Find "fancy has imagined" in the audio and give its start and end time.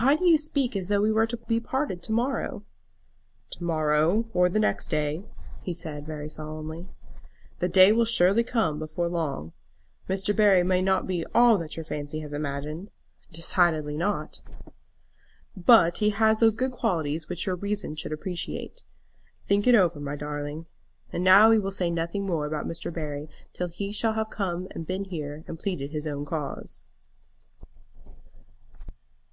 11.84-12.90